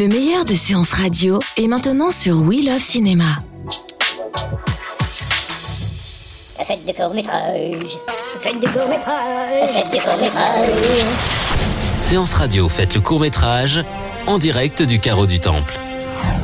[0.00, 3.26] Le meilleur de séances radio est maintenant sur We Love Cinéma.
[6.66, 7.98] Faites des courts-métrages.
[8.40, 9.70] Faites des courts-métrages.
[9.74, 10.70] Faites des courts-métrages.
[12.00, 13.84] Séance radio, faites le court métrage
[14.26, 15.78] en direct du carreau du temple.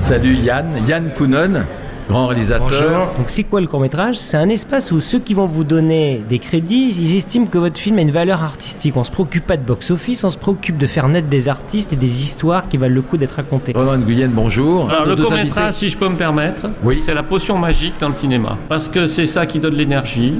[0.00, 1.62] Salut Yann, Yann Kounon,
[2.08, 3.08] grand réalisateur.
[3.16, 6.22] Donc c'est quoi le court métrage C'est un espace où ceux qui vont vous donner
[6.28, 8.96] des crédits, ils estiment que votre film a une valeur artistique.
[8.96, 11.96] On se préoccupe pas de box-office, on se préoccupe de faire naître des artistes et
[11.96, 13.72] des histoires qui valent le coup d'être racontées.
[13.74, 14.90] Roman Guyenne, bonjour.
[14.90, 15.48] Alors, le deux court invités.
[15.48, 17.00] métrage, si je peux me permettre, Oui.
[17.04, 18.56] c'est la potion magique dans le cinéma.
[18.68, 20.34] Parce que c'est ça qui donne l'énergie,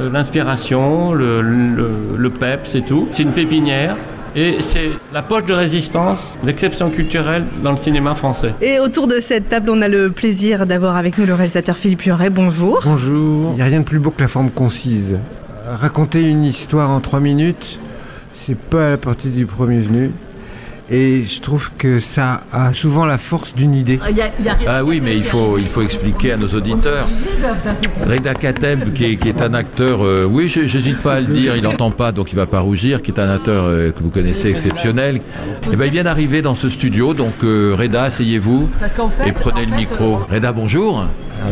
[0.00, 3.08] euh, l'inspiration, le, le, le pep, c'est tout.
[3.12, 3.96] C'est une pépinière.
[4.36, 8.52] Et c'est la poche de résistance, l'exception culturelle dans le cinéma français.
[8.60, 12.02] Et autour de cette table, on a le plaisir d'avoir avec nous le réalisateur Philippe
[12.02, 12.30] Luret.
[12.30, 12.80] Bonjour.
[12.84, 13.52] Bonjour.
[13.52, 15.18] Il n'y a rien de plus beau que la forme concise.
[15.80, 17.78] Raconter une histoire en trois minutes,
[18.34, 20.10] c'est pas à la portée du premier venu.
[20.90, 23.98] Et je trouve que ça a souvent la force d'une idée.
[24.66, 27.08] Ah oui, mais il faut, il faut expliquer à nos auditeurs.
[28.06, 31.28] Reda Kateb, qui est, qui est un acteur, euh, oui, je n'hésite pas à le
[31.28, 34.02] dire, il n'entend pas, donc il va pas rougir, qui est un acteur euh, que
[34.02, 35.20] vous connaissez exceptionnel.
[35.72, 38.68] Et ben, il vient d'arriver dans ce studio, donc euh, Reda, asseyez-vous
[39.26, 40.18] et prenez le micro.
[40.30, 41.06] Reda, bonjour.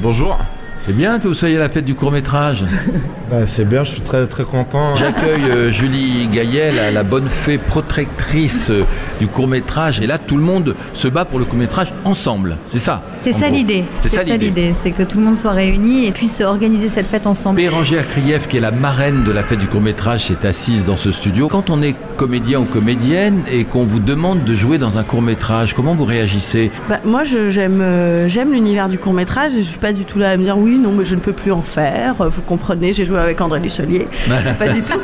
[0.00, 0.38] bonjour.
[0.82, 2.64] C'est bien que vous soyez à la fête du court métrage.
[3.28, 4.94] Bah, c'est bien, je suis très très content.
[4.94, 8.84] J'accueille euh, Julie Gaillet, la, la bonne fée protectrice euh,
[9.18, 10.00] du court métrage.
[10.00, 12.56] Et là, tout le monde se bat pour le court métrage ensemble.
[12.68, 13.02] C'est ça.
[13.18, 13.82] C'est en ça l'idée.
[14.02, 14.74] C'est ça l'idée.
[14.80, 17.56] c'est que tout le monde soit réuni et puisse organiser cette fête ensemble.
[17.56, 20.96] Bérangère Krief, qui est la marraine de la fête du court métrage, est assise dans
[20.96, 21.48] ce studio.
[21.48, 25.22] Quand on est comédien ou comédienne et qu'on vous demande de jouer dans un court
[25.22, 26.70] métrage, comment vous réagissez?
[26.88, 30.20] Bah, moi, je- j'aime euh, j'aime l'univers du court métrage je suis pas du tout
[30.20, 32.14] là à me dire oui, non, mais je ne peux plus en faire.
[32.20, 34.06] Vous comprenez, j'ai joué avec André Dussolier.
[34.58, 34.98] pas du tout.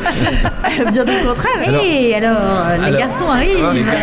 [0.92, 1.82] Bien au contraire.
[1.84, 2.36] Et alors,
[2.80, 3.56] les alors- garçons arrivent.
[3.64, 3.98] Ah, les garçons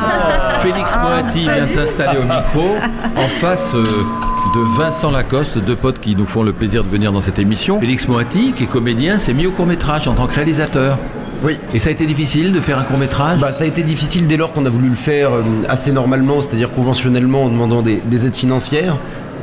[0.00, 0.58] Ah.
[0.60, 2.76] Félix Moati vient de s'installer au micro
[3.16, 7.12] en face euh, de Vincent Lacoste, deux potes qui nous font le plaisir de venir
[7.12, 7.78] dans cette émission.
[7.80, 10.98] Félix Moati, qui est comédien, s'est mis au court métrage en tant que réalisateur.
[11.44, 11.56] Oui.
[11.72, 14.26] Et ça a été difficile de faire un court métrage Bah, ça a été difficile
[14.26, 18.02] dès lors qu'on a voulu le faire euh, assez normalement, c'est-à-dire conventionnellement en demandant des,
[18.04, 18.96] des aides financières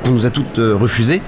[0.03, 1.21] qu'on nous a toutes euh, refusées.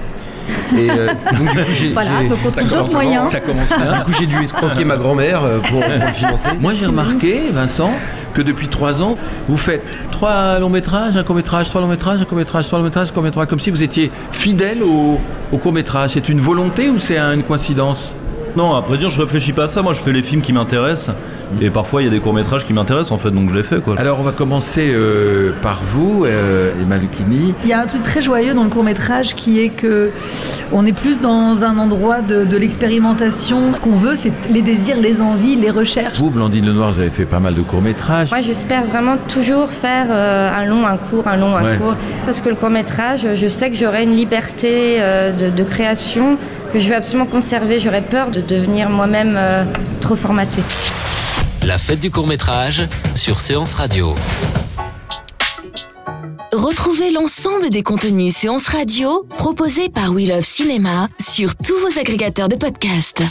[0.76, 3.28] Et euh, donc, du coup, j'ai, Voilà, j'ai- donc on trouve d'autres forcément, moyens.
[3.28, 3.92] Ça commence bien.
[3.98, 6.48] Du coup, j'ai dû escroquer ma grand-mère euh, pour, pour le financer.
[6.60, 7.90] Moi, j'ai remarqué, Vincent,
[8.34, 9.16] que depuis trois ans,
[9.48, 9.82] vous faites
[10.12, 13.08] trois longs métrages, un court métrage, trois longs métrages, un court métrage, trois longs métrages,
[13.08, 15.18] un court métrage, comme si vous étiez fidèle au,
[15.52, 16.10] au court métrage.
[16.14, 18.12] C'est une volonté ou c'est un- une coïncidence?
[18.56, 19.82] Non, après dire, je réfléchis pas à ça.
[19.82, 21.14] Moi, je fais les films qui m'intéressent.
[21.60, 23.78] Et parfois, il y a des courts-métrages qui m'intéressent, en fait, donc je les fais,
[23.78, 23.94] quoi.
[23.98, 27.54] Alors, on va commencer euh, par vous, euh, Emma Lucchini.
[27.64, 30.10] Il y a un truc très joyeux dans le court métrage qui est que
[30.72, 33.72] on est plus dans un endroit de, de l'expérimentation.
[33.72, 36.18] Ce qu'on veut, c'est les désirs, les envies, les recherches.
[36.18, 38.30] Vous, Blandine Lenoir, vous avez fait pas mal de courts métrages.
[38.30, 41.76] Moi, j'espère vraiment toujours faire euh, un long, un court, un long, un Ouais.
[41.76, 41.94] court.
[42.24, 46.38] Parce que le court métrage, je sais que j'aurai une liberté euh, de, de création
[46.72, 47.80] que je vais absolument conserver.
[47.80, 49.64] J'aurais peur de devenir moi-même euh,
[50.00, 50.62] trop formatée.
[51.68, 54.14] La fête du court métrage sur Séance radio.
[56.50, 62.48] Retrouvez l'ensemble des contenus séances radio proposés par We Love Cinéma sur tous vos agrégateurs
[62.48, 63.22] de podcasts.